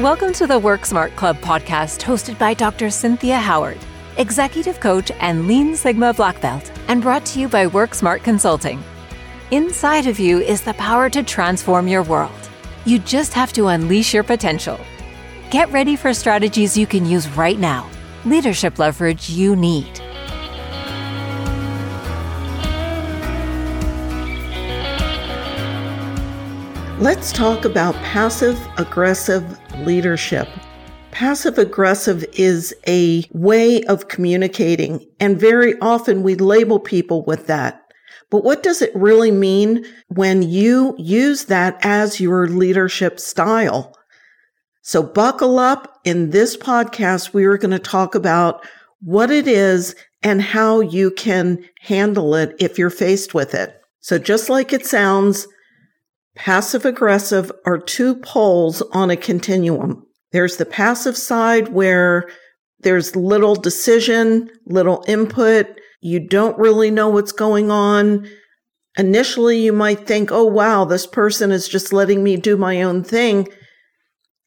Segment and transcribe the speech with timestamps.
[0.00, 2.90] Welcome to the Work Smart Club podcast, hosted by Dr.
[2.90, 3.78] Cynthia Howard,
[4.18, 8.84] executive coach and Lean Sigma Black Belt, and brought to you by Work Smart Consulting.
[9.52, 12.50] Inside of you is the power to transform your world.
[12.84, 14.78] You just have to unleash your potential.
[15.50, 17.88] Get ready for strategies you can use right now,
[18.26, 19.98] leadership leverage you need.
[26.98, 30.48] Let's talk about passive aggressive leadership.
[31.10, 37.82] Passive aggressive is a way of communicating, and very often we label people with that.
[38.30, 43.96] But what does it really mean when you use that as your leadership style?
[44.82, 46.00] So buckle up.
[46.04, 48.64] In this podcast, we are going to talk about
[49.00, 53.80] what it is and how you can handle it if you're faced with it.
[54.00, 55.48] So just like it sounds,
[56.36, 60.06] Passive aggressive are two poles on a continuum.
[60.32, 62.28] There's the passive side where
[62.80, 65.66] there's little decision, little input.
[66.02, 68.28] You don't really know what's going on.
[68.98, 73.02] Initially, you might think, oh, wow, this person is just letting me do my own
[73.02, 73.48] thing.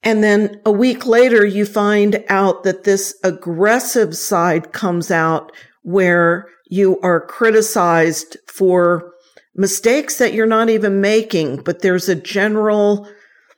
[0.04, 6.48] And then a week later, you find out that this aggressive side comes out where
[6.70, 9.12] you are criticized for
[9.60, 13.08] mistakes that you're not even making, but there's a general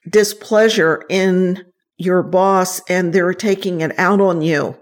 [0.09, 1.63] displeasure in
[1.97, 4.75] your boss and they're taking it out on you.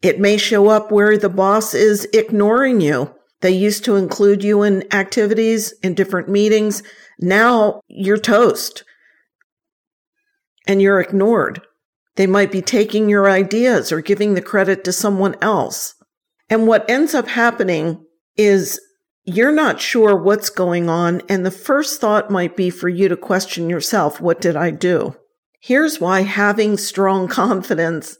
[0.00, 3.14] It may show up where the boss is ignoring you.
[3.42, 6.82] They used to include you in activities in different meetings.
[7.20, 8.84] Now you're toast
[10.66, 11.60] and you're ignored.
[12.16, 15.94] They might be taking your ideas or giving the credit to someone else.
[16.48, 18.02] And what ends up happening
[18.36, 18.80] is
[19.28, 21.20] you're not sure what's going on.
[21.28, 24.22] And the first thought might be for you to question yourself.
[24.22, 25.16] What did I do?
[25.60, 28.16] Here's why having strong confidence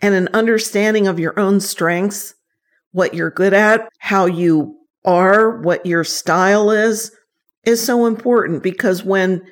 [0.00, 2.34] and an understanding of your own strengths,
[2.92, 7.10] what you're good at, how you are, what your style is,
[7.64, 9.42] is so important because when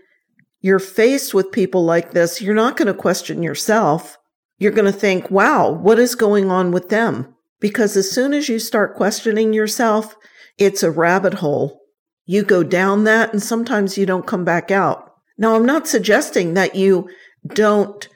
[0.61, 4.17] you're faced with people like this, you're not going to question yourself.
[4.59, 7.35] You're going to think, wow, what is going on with them?
[7.59, 10.17] Because as soon as you start questioning yourself,
[10.59, 11.81] it's a rabbit hole.
[12.27, 15.11] You go down that and sometimes you don't come back out.
[15.37, 17.09] Now, I'm not suggesting that you
[17.47, 18.09] don't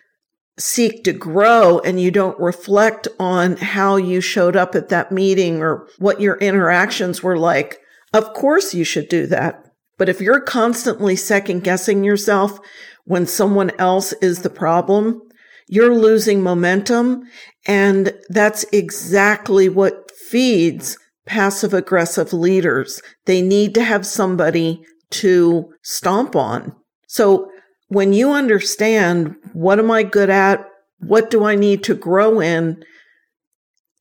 [0.59, 5.60] seek to grow and you don't reflect on how you showed up at that meeting
[5.60, 7.78] or what your interactions were like.
[8.12, 9.65] Of course you should do that.
[9.98, 12.59] But if you're constantly second guessing yourself
[13.04, 15.22] when someone else is the problem,
[15.66, 17.25] you're losing momentum.
[17.66, 20.97] And that's exactly what feeds
[21.28, 23.00] passive aggressive leaders.
[23.27, 26.75] They need to have somebody to stomp on.
[27.06, 27.50] So
[27.89, 30.66] when you understand what am I good at?
[31.00, 32.83] What do I need to grow in?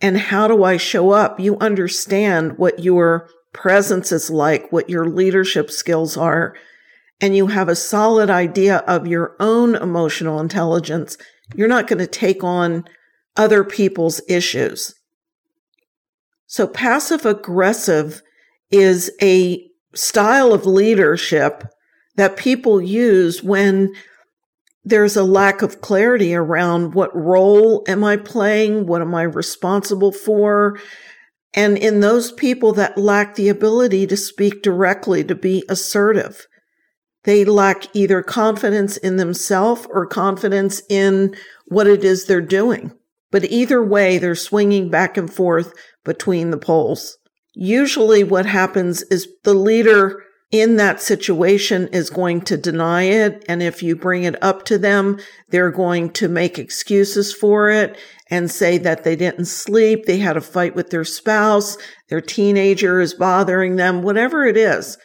[0.01, 1.39] And how do I show up?
[1.39, 6.55] You understand what your presence is like, what your leadership skills are,
[7.19, 11.17] and you have a solid idea of your own emotional intelligence.
[11.55, 12.85] You're not going to take on
[13.35, 14.93] other people's issues.
[16.47, 18.21] So passive aggressive
[18.71, 21.63] is a style of leadership
[22.15, 23.93] that people use when
[24.83, 28.87] there's a lack of clarity around what role am I playing?
[28.87, 30.79] What am I responsible for?
[31.53, 36.47] And in those people that lack the ability to speak directly, to be assertive,
[37.25, 41.35] they lack either confidence in themselves or confidence in
[41.65, 42.96] what it is they're doing.
[43.31, 45.73] But either way, they're swinging back and forth
[46.03, 47.17] between the poles.
[47.53, 53.43] Usually what happens is the leader in that situation is going to deny it.
[53.49, 57.97] And if you bring it up to them, they're going to make excuses for it
[58.29, 60.05] and say that they didn't sleep.
[60.05, 61.77] They had a fight with their spouse.
[62.09, 64.97] Their teenager is bothering them, whatever it is.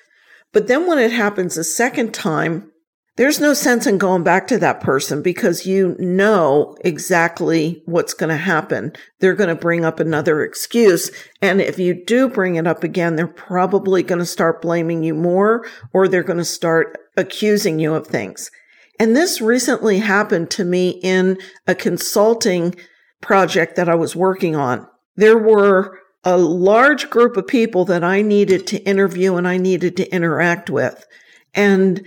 [0.53, 2.72] But then when it happens a second time,
[3.17, 8.31] there's no sense in going back to that person because you know exactly what's going
[8.31, 8.93] to happen.
[9.21, 11.11] They're going to bring up another excuse.
[11.43, 15.15] And if you do bring it up again, they're probably going to start blaming you
[15.15, 18.51] more or they're going to start accusing you of things.
[18.99, 22.75] And this recently happened to me in a consulting
[23.21, 24.87] project that I was working on.
[25.17, 29.97] There were a large group of people that I needed to interview and I needed
[29.99, 31.05] to interact with.
[31.53, 32.07] And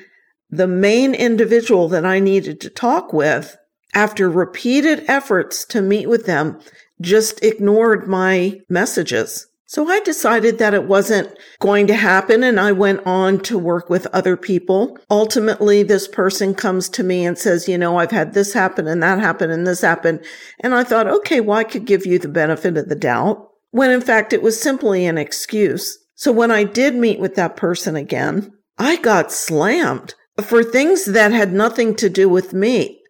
[0.50, 3.58] the main individual that I needed to talk with,
[3.94, 6.60] after repeated efforts to meet with them,
[7.02, 9.48] just ignored my messages.
[9.68, 13.90] So I decided that it wasn't going to happen and I went on to work
[13.90, 14.98] with other people.
[15.10, 19.02] Ultimately, this person comes to me and says, you know, I've had this happen and
[19.02, 20.22] that happen and this happen.
[20.60, 23.92] And I thought, okay, well, I could give you the benefit of the doubt when
[23.92, 25.98] in fact it was simply an excuse.
[26.14, 31.32] So when I did meet with that person again, I got slammed for things that
[31.32, 33.02] had nothing to do with me.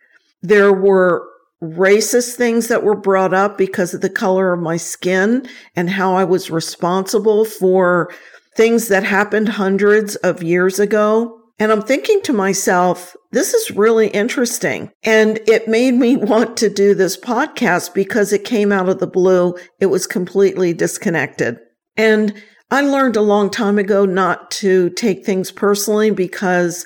[0.42, 1.28] There were
[1.64, 6.16] racist things that were brought up because of the color of my skin and how
[6.16, 8.14] I was responsible for
[8.56, 11.42] things that happened hundreds of years ago.
[11.58, 14.92] And I'm thinking to myself, this is really interesting.
[15.04, 19.08] And it made me want to do this podcast because it came out of the
[19.08, 19.56] blue.
[19.80, 21.58] It was completely disconnected.
[21.98, 22.34] And
[22.72, 26.86] I learned a long time ago not to take things personally because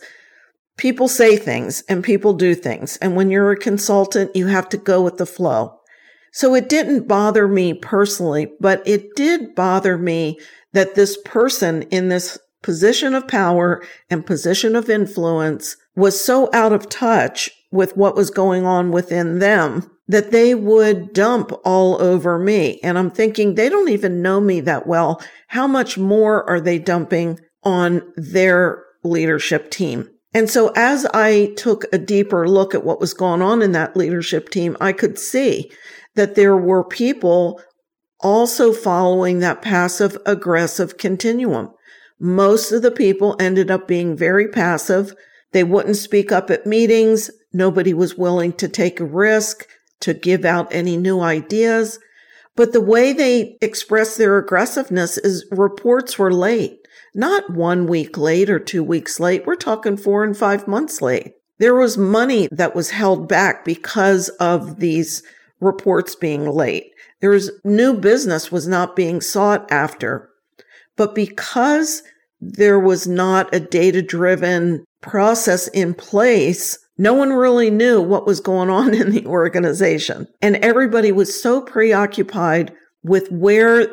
[0.80, 2.96] people say things and people do things.
[2.98, 5.78] And when you're a consultant, you have to go with the flow.
[6.32, 10.40] So it didn't bother me personally, but it did bother me
[10.72, 16.72] that this person in this position of power and position of influence was so out
[16.72, 22.40] of touch with what was going on within them that they would dump all over
[22.40, 22.80] me.
[22.84, 25.22] And I'm thinking they don't even know me that well.
[25.48, 30.10] How much more are they dumping on their leadership team?
[30.34, 33.98] And so as I took a deeper look at what was going on in that
[33.98, 35.72] leadership team, I could see
[36.16, 37.62] that there were people
[38.20, 41.70] also following that passive aggressive continuum.
[42.20, 45.16] Most of the people ended up being very passive.
[45.52, 47.32] They wouldn't speak up at meetings.
[47.54, 49.66] Nobody was willing to take a risk,
[50.02, 51.98] to give out any new ideas.
[52.60, 56.86] But the way they expressed their aggressiveness is reports were late.
[57.16, 59.46] Not one week late or two weeks late.
[59.46, 61.36] We're talking four and five months late.
[61.60, 65.24] There was money that was held back because of these
[65.62, 66.92] reports being late.
[67.22, 70.30] There was new business was not being sought after.
[70.98, 72.04] But because
[72.42, 78.42] there was not a data driven process in place, no one really knew what was
[78.42, 80.28] going on in the organization.
[80.42, 83.88] And everybody was so preoccupied with where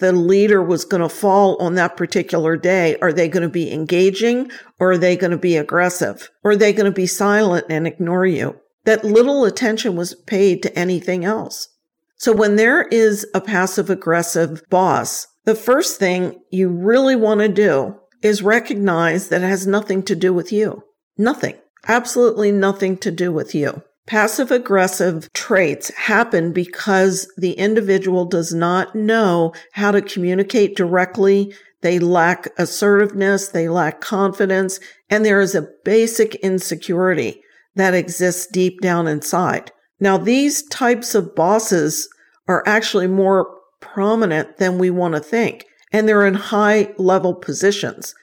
[0.00, 2.98] the leader was going to fall on that particular day.
[3.00, 6.28] Are they going to be engaging or are they going to be aggressive?
[6.42, 8.56] Or are they going to be silent and ignore you?
[8.84, 11.68] That little attention was paid to anything else.
[12.16, 17.48] So when there is a passive aggressive boss, the first thing you really want to
[17.48, 20.82] do is recognize that it has nothing to do with you.
[21.16, 21.54] Nothing.
[21.88, 23.82] Absolutely nothing to do with you.
[24.06, 31.54] Passive aggressive traits happen because the individual does not know how to communicate directly.
[31.82, 33.48] They lack assertiveness.
[33.48, 34.80] They lack confidence.
[35.08, 37.40] And there is a basic insecurity
[37.76, 39.70] that exists deep down inside.
[40.00, 42.08] Now, these types of bosses
[42.48, 43.48] are actually more
[43.80, 45.66] prominent than we want to think.
[45.92, 48.14] And they're in high level positions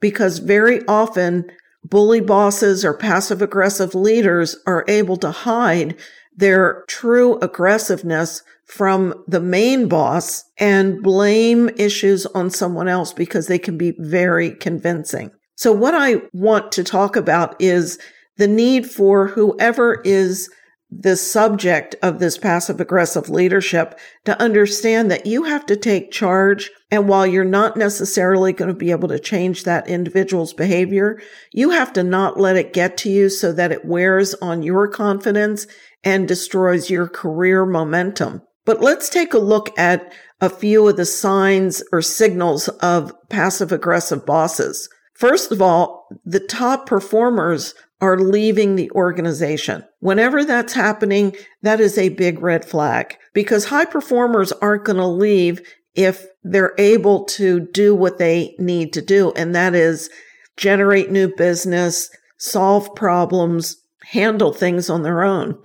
[0.00, 1.50] because very often
[1.88, 5.96] bully bosses or passive aggressive leaders are able to hide
[6.36, 13.58] their true aggressiveness from the main boss and blame issues on someone else because they
[13.58, 15.30] can be very convincing.
[15.54, 17.98] So what I want to talk about is
[18.36, 20.50] the need for whoever is
[20.90, 26.70] the subject of this passive aggressive leadership to understand that you have to take charge.
[26.90, 31.20] And while you're not necessarily going to be able to change that individual's behavior,
[31.52, 34.86] you have to not let it get to you so that it wears on your
[34.86, 35.66] confidence
[36.04, 38.42] and destroys your career momentum.
[38.64, 43.72] But let's take a look at a few of the signs or signals of passive
[43.72, 44.88] aggressive bosses.
[45.14, 49.84] First of all, the top performers are leaving the organization.
[50.00, 55.06] Whenever that's happening, that is a big red flag because high performers aren't going to
[55.06, 59.32] leave if they're able to do what they need to do.
[59.32, 60.10] And that is
[60.56, 65.58] generate new business, solve problems, handle things on their own.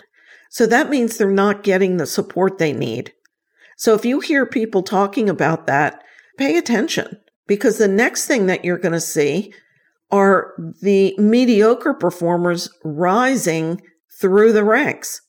[0.50, 3.13] So that means they're not getting the support they need.
[3.77, 6.03] So if you hear people talking about that,
[6.38, 9.53] pay attention because the next thing that you're going to see
[10.12, 13.82] are the mediocre performers rising
[14.20, 15.22] through the ranks.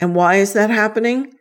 [0.00, 1.32] And why is that happening?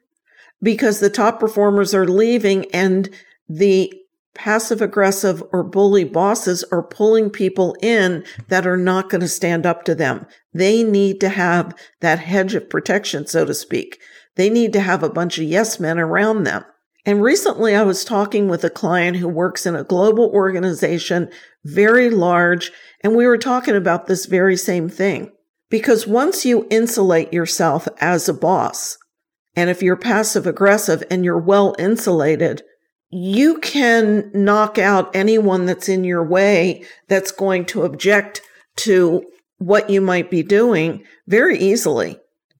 [0.61, 3.09] Because the top performers are leaving and
[3.49, 3.93] the
[4.33, 9.65] passive aggressive or bully bosses are pulling people in that are not going to stand
[9.65, 10.25] up to them.
[10.53, 13.99] They need to have that hedge of protection, so to speak.
[14.35, 16.65] They need to have a bunch of yes men around them.
[17.05, 21.29] And recently I was talking with a client who works in a global organization,
[21.65, 25.31] very large, and we were talking about this very same thing.
[25.69, 28.97] Because once you insulate yourself as a boss,
[29.55, 32.61] and if you're passive aggressive and you're well insulated,
[33.09, 38.41] you can knock out anyone that's in your way that's going to object
[38.75, 39.23] to
[39.57, 42.17] what you might be doing very easily.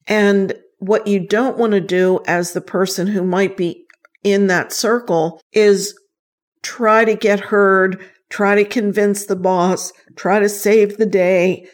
[0.08, 3.86] And what you don't want to do as the person who might be
[4.24, 5.98] in that circle is
[6.64, 11.68] try to get heard, try to convince the boss, try to save the day,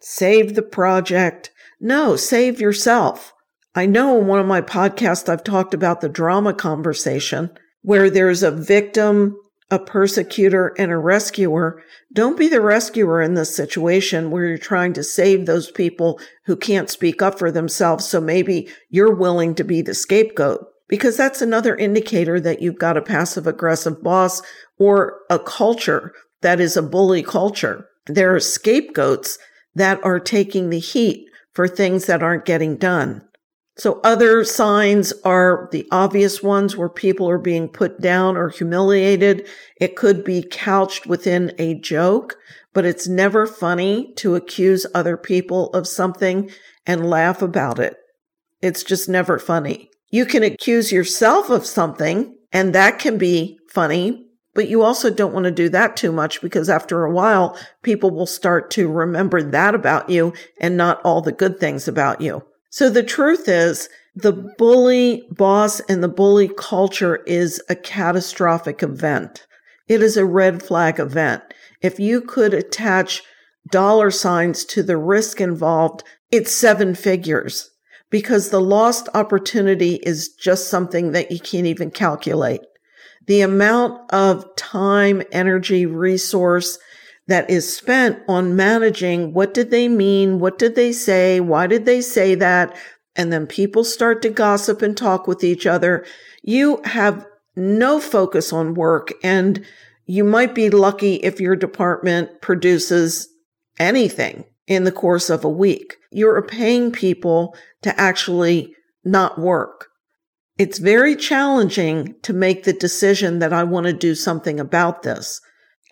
[0.00, 1.50] save the project.
[1.80, 3.32] No, save yourself.
[3.74, 8.42] I know in one of my podcasts, I've talked about the drama conversation where there's
[8.42, 9.36] a victim,
[9.70, 11.82] a persecutor, and a rescuer.
[12.12, 16.56] Don't be the rescuer in this situation where you're trying to save those people who
[16.56, 18.06] can't speak up for themselves.
[18.06, 22.98] So maybe you're willing to be the scapegoat because that's another indicator that you've got
[22.98, 24.42] a passive aggressive boss
[24.78, 27.86] or a culture that is a bully culture.
[28.08, 29.38] There are scapegoats
[29.74, 33.26] that are taking the heat for things that aren't getting done.
[33.78, 39.48] So other signs are the obvious ones where people are being put down or humiliated.
[39.80, 42.36] It could be couched within a joke,
[42.74, 46.50] but it's never funny to accuse other people of something
[46.86, 47.96] and laugh about it.
[48.60, 49.88] It's just never funny.
[50.12, 55.32] You can accuse yourself of something and that can be funny, but you also don't
[55.32, 59.42] want to do that too much because after a while, people will start to remember
[59.42, 62.44] that about you and not all the good things about you.
[62.68, 69.46] So the truth is the bully boss and the bully culture is a catastrophic event.
[69.88, 71.42] It is a red flag event.
[71.80, 73.22] If you could attach
[73.70, 77.71] dollar signs to the risk involved, it's seven figures
[78.12, 82.60] because the lost opportunity is just something that you can't even calculate.
[83.26, 86.78] The amount of time, energy, resource,
[87.28, 90.38] that is spent on managing what did they mean?
[90.38, 91.40] What did they say?
[91.40, 92.76] Why did they say that?
[93.16, 96.04] And then people start to gossip and talk with each other.
[96.42, 99.64] You have no focus on work and
[100.04, 103.28] you might be lucky if your department produces
[103.78, 105.96] anything in the course of a week.
[106.10, 109.88] You're paying people to actually not work.
[110.58, 115.40] It's very challenging to make the decision that I want to do something about this.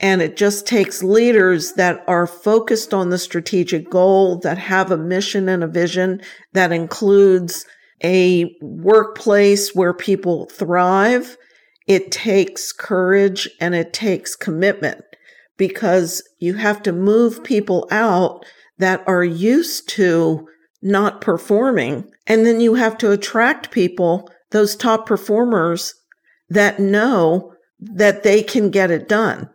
[0.01, 4.97] And it just takes leaders that are focused on the strategic goal, that have a
[4.97, 6.23] mission and a vision
[6.53, 7.67] that includes
[8.03, 11.37] a workplace where people thrive.
[11.87, 15.03] It takes courage and it takes commitment
[15.59, 18.47] because you have to move people out
[18.81, 20.47] that are used to
[20.83, 22.11] not performing.
[22.27, 25.95] And then you have to attract people, those top performers
[26.49, 29.51] that know that they can get it done.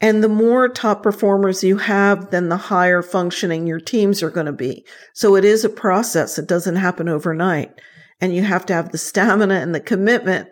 [0.00, 4.46] And the more top performers you have, then the higher functioning your teams are going
[4.46, 4.84] to be.
[5.14, 6.38] So it is a process.
[6.38, 7.72] It doesn't happen overnight.
[8.20, 10.48] And you have to have the stamina and the commitment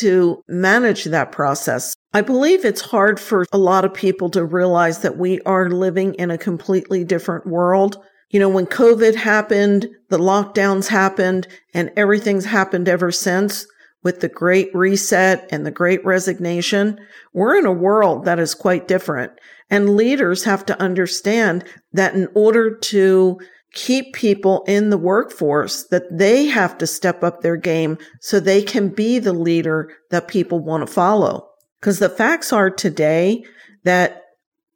[0.00, 1.94] to manage that process.
[2.12, 6.14] I believe it's hard for a lot of people to realize that we are living
[6.14, 8.02] in a completely different world.
[8.30, 13.66] You know, when COVID happened, the lockdowns happened, and everything's happened ever since
[14.02, 16.98] with the great reset and the great resignation,
[17.32, 19.32] we're in a world that is quite different.
[19.70, 23.38] And leaders have to understand that in order to
[23.74, 28.62] keep people in the workforce, that they have to step up their game so they
[28.62, 31.48] can be the leader that people want to follow.
[31.80, 33.44] Because the facts are today
[33.84, 34.22] that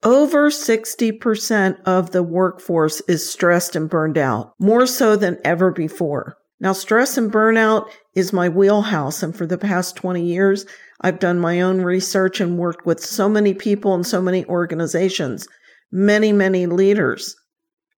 [0.05, 6.37] over 60% of the workforce is stressed and burned out, more so than ever before.
[6.61, 9.23] Now, stress and burnout is my wheelhouse.
[9.23, 10.65] And for the past 20 years,
[11.01, 15.49] I've done my own research and worked with so many people and so many organizations,
[15.91, 17.35] many, many leaders.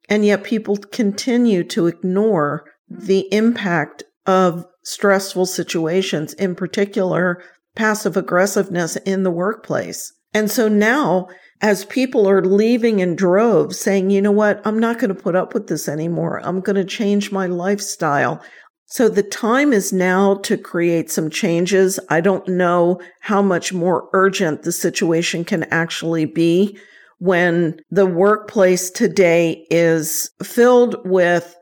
[0.09, 7.43] And yet people continue to ignore the impact of stressful situations, in particular,
[7.75, 10.13] passive aggressiveness in the workplace.
[10.33, 11.29] And so now
[11.61, 14.61] as people are leaving in droves saying, you know what?
[14.67, 16.41] I'm not going to put up with this anymore.
[16.45, 18.43] I'm going to change my lifestyle.
[18.87, 21.99] So the time is now to create some changes.
[22.11, 26.79] I don't know how much more urgent the situation can actually be
[27.25, 31.57] when the workplace today is filled with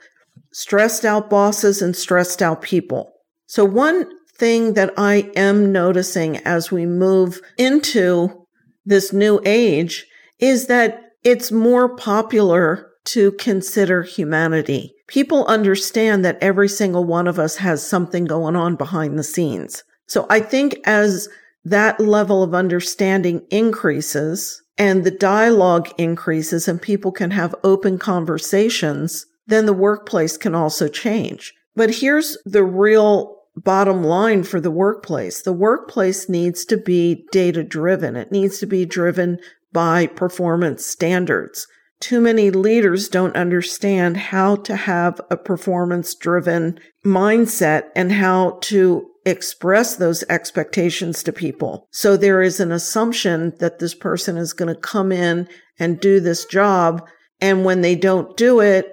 [0.53, 3.13] stressed out bosses and stressed out people.
[3.47, 8.45] So one thing that I am noticing as we move into
[8.85, 10.05] this new age
[10.41, 14.93] is that it's more popular to consider humanity.
[15.07, 19.85] People understand that every single one of us has something going on behind the scenes.
[20.09, 21.29] So I think as
[21.65, 29.27] that level of understanding increases and the dialogue increases and people can have open conversations,
[29.47, 31.53] then the workplace can also change.
[31.75, 35.43] But here's the real bottom line for the workplace.
[35.43, 38.17] The workplace needs to be data driven.
[38.17, 39.39] It needs to be driven
[39.73, 41.67] by performance standards.
[42.01, 49.09] Too many leaders don't understand how to have a performance driven mindset and how to
[49.25, 51.87] express those expectations to people.
[51.91, 55.49] So there is an assumption that this person is going to come in
[55.79, 57.07] and do this job.
[57.41, 58.93] And when they don't do it,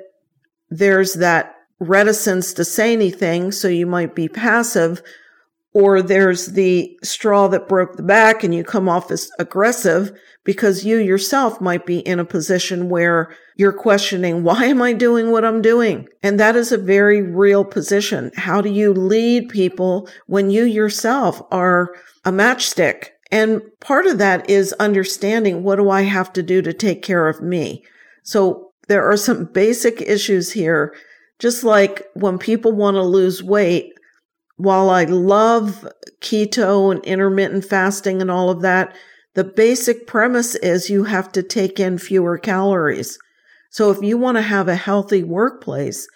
[0.69, 3.51] there's that reticence to say anything.
[3.51, 5.01] So you might be passive
[5.73, 10.11] or there's the straw that broke the back and you come off as aggressive
[10.43, 15.31] because you yourself might be in a position where you're questioning, why am I doing
[15.31, 16.07] what I'm doing?
[16.23, 18.31] And that is a very real position.
[18.37, 23.09] How do you lead people when you yourself are a matchstick?
[23.31, 27.27] And part of that is understanding what do I have to do to take care
[27.27, 27.83] of me?
[28.23, 30.95] So there are some basic issues here.
[31.37, 33.91] Just like when people want to lose weight,
[34.55, 35.85] while I love
[36.21, 38.95] keto and intermittent fasting and all of that,
[39.33, 43.19] the basic premise is you have to take in fewer calories.
[43.69, 46.07] So if you want to have a healthy workplace,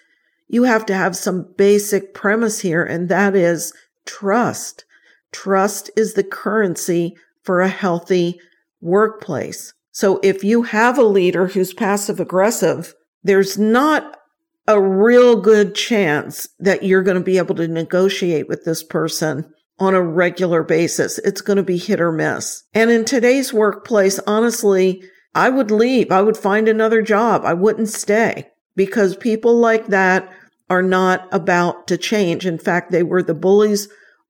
[0.47, 3.73] you have to have some basic premise here, and that is
[4.05, 4.85] trust.
[5.31, 8.39] Trust is the currency for a healthy
[8.81, 9.73] workplace.
[9.91, 12.93] So if you have a leader who's passive aggressive,
[13.23, 14.17] there's not
[14.67, 19.51] a real good chance that you're going to be able to negotiate with this person
[19.79, 21.19] on a regular basis.
[21.19, 22.63] It's going to be hit or miss.
[22.73, 25.03] And in today's workplace, honestly,
[25.35, 26.11] I would leave.
[26.11, 27.43] I would find another job.
[27.45, 30.31] I wouldn't stay because people like that
[30.69, 32.45] are not about to change.
[32.45, 33.87] In fact, they were the bullies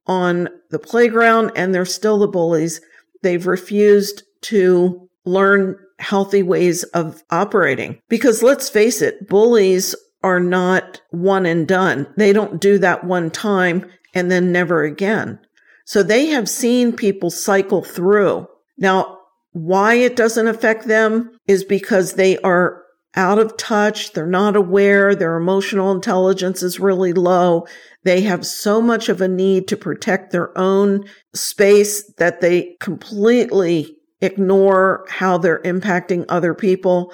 [0.07, 2.81] on the playground and they're still the bullies.
[3.21, 11.01] They've refused to learn healthy ways of operating because let's face it, bullies are not
[11.11, 12.07] one and done.
[12.17, 15.39] They don't do that one time and then never again.
[15.85, 18.47] So they have seen people cycle through.
[18.77, 19.19] Now,
[19.53, 22.83] why it doesn't affect them is because they are
[23.15, 24.13] out of touch.
[24.13, 25.15] They're not aware.
[25.15, 27.67] Their emotional intelligence is really low.
[28.03, 33.95] They have so much of a need to protect their own space that they completely
[34.21, 37.13] ignore how they're impacting other people.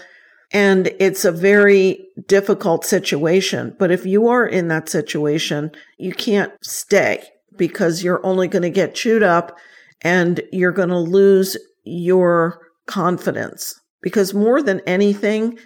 [0.52, 3.76] And it's a very difficult situation.
[3.78, 8.70] But if you are in that situation, you can't stay because you're only going to
[8.70, 9.58] get chewed up
[10.02, 11.58] and you're going to lose
[11.90, 13.80] your confidence.
[14.02, 15.60] Because more than anything,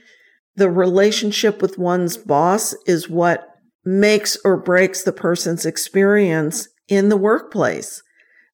[0.56, 3.48] the relationship with one's boss is what
[3.86, 8.02] makes or breaks the person's experience in the workplace.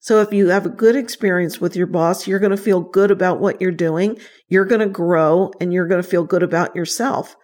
[0.00, 3.10] So if you have a good experience with your boss, you're going to feel good
[3.10, 4.18] about what you're doing.
[4.48, 7.36] You're going to grow and you're going to feel good about yourself.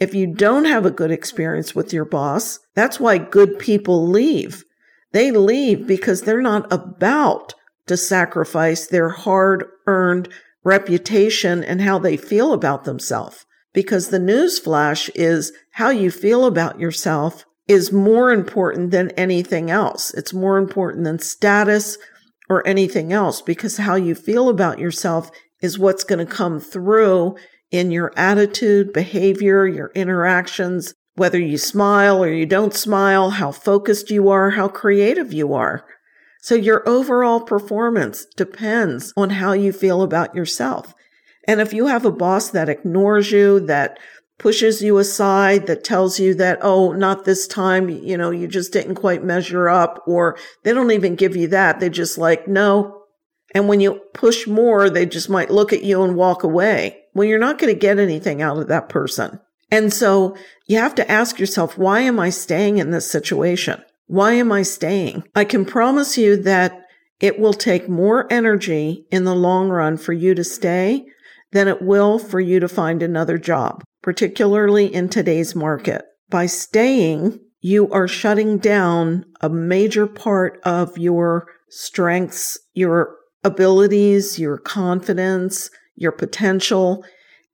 [0.00, 4.64] If you don't have a good experience with your boss, that's why good people leave.
[5.12, 7.54] They leave because they're not about
[7.86, 10.28] to sacrifice their hard earned
[10.64, 13.44] reputation and how they feel about themselves.
[13.72, 19.70] Because the news flash is how you feel about yourself is more important than anything
[19.70, 20.12] else.
[20.14, 21.96] It's more important than status
[22.48, 25.30] or anything else because how you feel about yourself
[25.62, 27.36] is what's going to come through
[27.70, 34.10] in your attitude, behavior, your interactions, whether you smile or you don't smile, how focused
[34.10, 35.84] you are, how creative you are.
[36.40, 40.94] So your overall performance depends on how you feel about yourself.
[41.46, 43.98] And if you have a boss that ignores you, that
[44.38, 48.72] pushes you aside that tells you that, oh, not this time, you know, you just
[48.72, 51.78] didn't quite measure up, or they don't even give you that.
[51.78, 53.02] They just like, no.
[53.54, 57.02] And when you push more, they just might look at you and walk away.
[57.14, 59.40] Well, you're not going to get anything out of that person.
[59.70, 63.82] And so you have to ask yourself, why am I staying in this situation?
[64.10, 65.24] Why am I staying?
[65.34, 66.76] I can promise you that
[67.20, 71.04] it will take more energy in the long run for you to stay
[71.52, 76.04] than it will for you to find another job particularly in today's market.
[76.28, 84.58] By staying, you are shutting down a major part of your strengths, your abilities, your
[84.58, 87.04] confidence, your potential,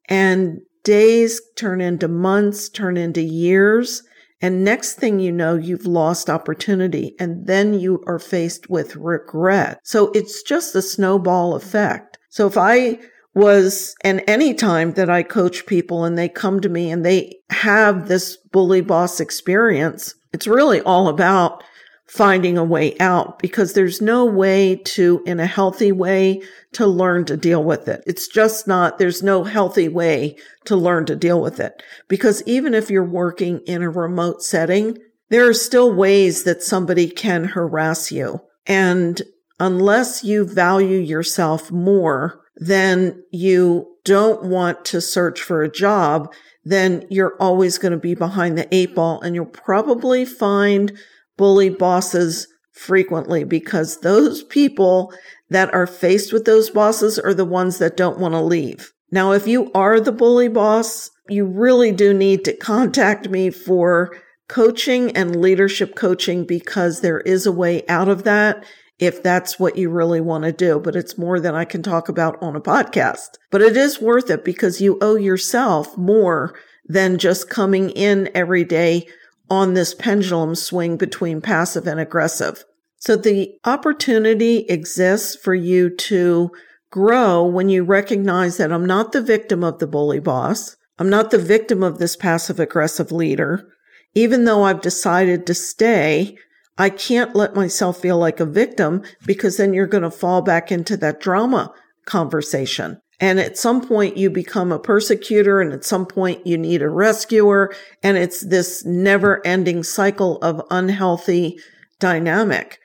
[0.08, 4.02] and days turn into months, turn into years.
[4.40, 9.80] And next thing you know, you've lost opportunity and then you are faced with regret.
[9.82, 12.18] So it's just a snowball effect.
[12.28, 12.98] So if I
[13.34, 17.38] was, and any time that I coach people and they come to me and they
[17.50, 21.62] have this bully boss experience, it's really all about
[22.06, 26.40] finding a way out because there's no way to, in a healthy way,
[26.72, 28.02] to learn to deal with it.
[28.06, 31.82] It's just not, there's no healthy way to learn to deal with it.
[32.08, 34.98] Because even if you're working in a remote setting,
[35.30, 38.40] there are still ways that somebody can harass you.
[38.66, 39.20] And
[39.58, 46.32] unless you value yourself more, then you don't want to search for a job,
[46.64, 50.96] then you're always going to be behind the eight ball and you'll probably find
[51.36, 55.12] bully bosses frequently because those people
[55.50, 58.92] that are faced with those bosses are the ones that don't want to leave.
[59.10, 64.16] Now, if you are the bully boss, you really do need to contact me for
[64.48, 68.64] coaching and leadership coaching because there is a way out of that
[68.98, 70.80] if that's what you really want to do.
[70.80, 73.38] But it's more than I can talk about on a podcast.
[73.50, 76.54] But it is worth it because you owe yourself more
[76.86, 79.06] than just coming in every day
[79.50, 82.64] on this pendulum swing between passive and aggressive.
[82.98, 86.50] So the opportunity exists for you to
[86.90, 90.76] grow when you recognize that I'm not the victim of the bully boss.
[90.98, 93.68] I'm not the victim of this passive aggressive leader.
[94.14, 96.36] Even though I've decided to stay,
[96.78, 100.72] I can't let myself feel like a victim because then you're going to fall back
[100.72, 101.72] into that drama
[102.06, 103.00] conversation.
[103.18, 106.88] And at some point you become a persecutor and at some point you need a
[106.88, 107.74] rescuer.
[108.02, 111.58] And it's this never ending cycle of unhealthy
[111.98, 112.78] dynamic.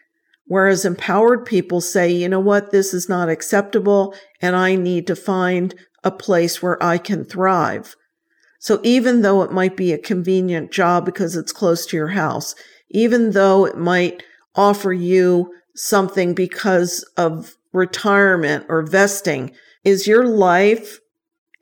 [0.46, 2.72] Whereas empowered people say, you know what?
[2.72, 7.96] This is not acceptable and I need to find a place where I can thrive.
[8.60, 12.54] So even though it might be a convenient job because it's close to your house,
[12.90, 14.24] even though it might
[14.56, 19.52] offer you something because of retirement or vesting,
[19.84, 21.00] is your life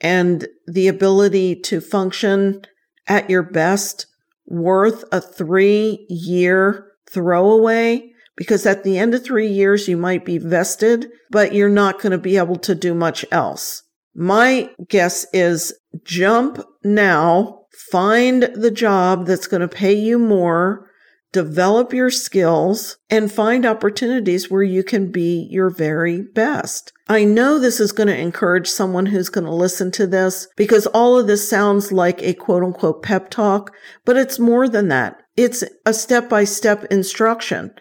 [0.02, 2.62] and the ability to function
[3.08, 4.06] at your best
[4.46, 8.12] worth a three year throwaway?
[8.36, 12.12] Because at the end of three years, you might be vested, but you're not going
[12.12, 13.84] to be able to do much else.
[14.16, 20.89] My guess is jump now, find the job that's going to pay you more
[21.32, 26.92] develop your skills, and find opportunities where you can be your very best.
[27.08, 30.88] I know this is going to encourage someone who's going to listen to this because
[30.88, 33.74] all of this sounds like a quote unquote pep talk,
[34.06, 35.18] but it's more than that.
[35.36, 37.72] It's a step by step instruction.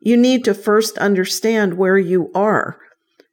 [0.00, 2.78] You need to first understand where you are.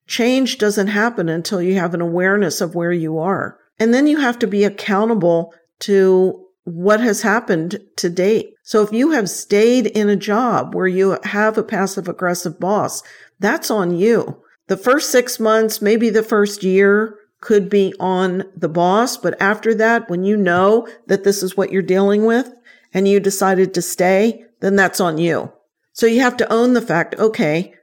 [0.07, 3.57] Change doesn't happen until you have an awareness of where you are.
[3.79, 8.55] And then you have to be accountable to what has happened to date.
[8.63, 13.03] So if you have stayed in a job where you have a passive aggressive boss,
[13.39, 14.41] that's on you.
[14.67, 19.15] The first six months, maybe the first year could be on the boss.
[19.15, 22.51] But after that, when you know that this is what you're dealing with
[22.93, 25.51] and you decided to stay, then that's on you.
[25.93, 27.75] So you have to own the fact, okay,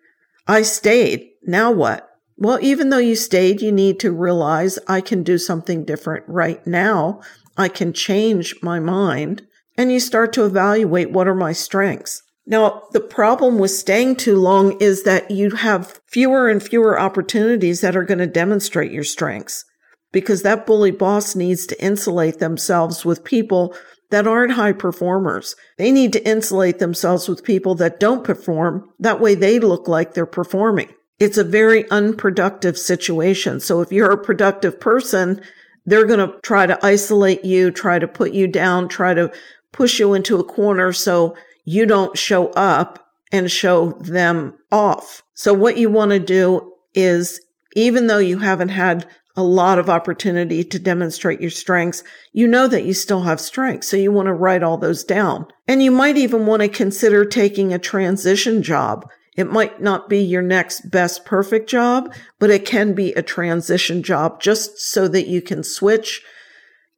[0.49, 1.31] I stayed.
[1.45, 2.09] Now what?
[2.37, 6.67] Well, even though you stayed, you need to realize I can do something different right
[6.67, 7.21] now
[7.57, 9.47] I can change my mind.
[9.77, 12.23] And you start to evaluate what are my strengths.
[12.47, 17.81] Now, the problem with staying too long is that you have fewer and fewer opportunities
[17.81, 19.65] that are going to demonstrate your strengths
[20.13, 23.75] because that bully boss needs to insulate themselves with people
[24.11, 25.57] that aren't high performers.
[25.79, 28.91] They need to insulate themselves with people that don't perform.
[28.99, 30.91] That way they look like they're performing.
[31.19, 33.61] It's a very unproductive situation.
[33.61, 35.41] So if you're a productive person,
[35.87, 39.33] they're going to try to isolate you, try to put you down, try to
[39.73, 45.23] push you into a corner so you don't show up and show them off.
[45.35, 47.41] So what you want to do is
[47.75, 52.69] even though you haven't had a lot of opportunity to demonstrate your strengths, you know
[52.69, 53.89] that you still have strengths.
[53.89, 55.47] So you want to write all those down.
[55.67, 60.19] And you might even want to consider taking a transition job it might not be
[60.19, 65.27] your next best perfect job, but it can be a transition job just so that
[65.27, 66.23] you can switch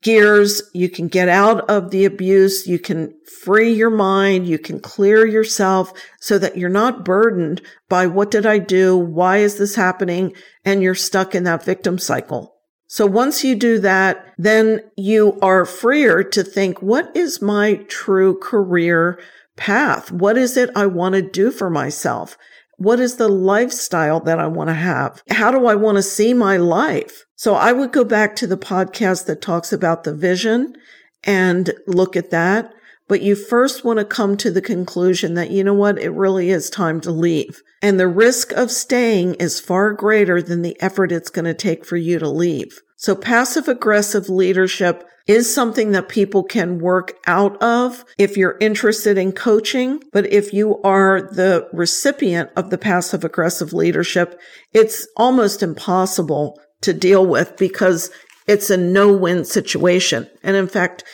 [0.02, 0.62] gears.
[0.74, 2.66] You can get out of the abuse.
[2.66, 4.46] You can free your mind.
[4.46, 8.96] You can clear yourself so that you're not burdened by what did I do?
[8.96, 10.34] Why is this happening?
[10.64, 12.54] And you're stuck in that victim cycle.
[12.86, 18.38] So once you do that, then you are freer to think, what is my true
[18.38, 19.18] career
[19.56, 20.10] path?
[20.10, 22.36] What is it I want to do for myself?
[22.76, 25.22] What is the lifestyle that I want to have?
[25.30, 27.24] How do I want to see my life?
[27.36, 30.74] So I would go back to the podcast that talks about the vision
[31.22, 32.72] and look at that.
[33.06, 35.98] But you first want to come to the conclusion that, you know what?
[35.98, 37.62] It really is time to leave.
[37.82, 41.84] And the risk of staying is far greater than the effort it's going to take
[41.84, 42.80] for you to leave.
[42.96, 49.16] So passive aggressive leadership is something that people can work out of if you're interested
[49.16, 50.02] in coaching.
[50.12, 54.38] But if you are the recipient of the passive aggressive leadership,
[54.72, 58.11] it's almost impossible to deal with because
[58.46, 60.28] it's a no win situation.
[60.42, 61.04] And in fact,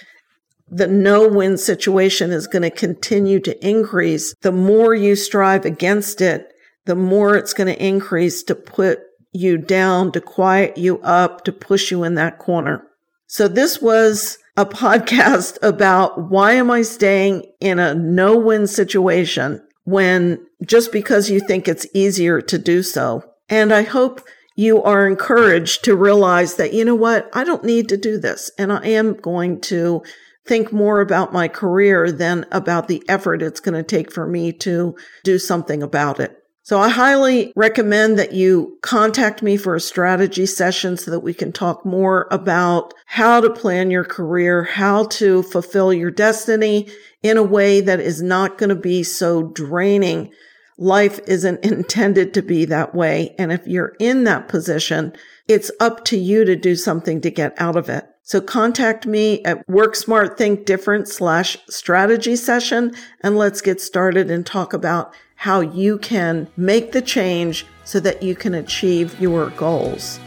[0.69, 4.35] the no win situation is going to continue to increase.
[4.43, 6.53] The more you strive against it,
[6.87, 9.01] the more it's going to increase to put
[9.33, 12.87] you down, to quiet you up, to push you in that corner.
[13.27, 19.63] So this was a podcast about why am I staying in a no win situation
[19.85, 23.25] when just because you think it's easier to do so.
[23.49, 24.23] And I hope
[24.57, 27.31] you are encouraged to realize that, you know what?
[27.33, 28.51] I don't need to do this.
[28.59, 30.03] And I am going to
[30.47, 34.53] think more about my career than about the effort it's going to take for me
[34.53, 36.37] to do something about it.
[36.71, 41.35] So I highly recommend that you contact me for a strategy session so that we
[41.35, 46.89] can talk more about how to plan your career, how to fulfill your destiny
[47.25, 50.31] in a way that is not going to be so draining.
[50.79, 53.35] Life isn't intended to be that way.
[53.37, 55.13] And if you're in that position,
[55.49, 58.07] it's up to you to do something to get out of it.
[58.31, 64.31] So contact me at Work Smart Think Different slash strategy session and let's get started
[64.31, 69.51] and talk about how you can make the change so that you can achieve your
[69.51, 70.21] goals.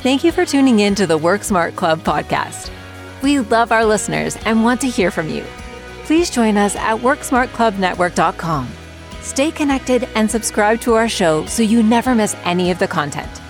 [0.00, 2.68] Thank you for tuning in to the Work Smart Club podcast.
[3.22, 5.44] We love our listeners and want to hear from you.
[6.02, 8.68] Please join us at WorksmartClubNetwork.com.
[9.20, 13.40] Stay connected and subscribe to our show so you never miss any of the content.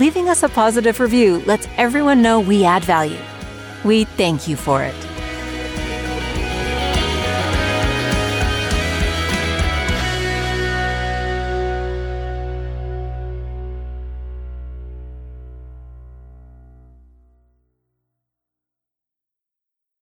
[0.00, 3.20] Leaving us a positive review lets everyone know we add value.
[3.84, 5.13] We thank you for it.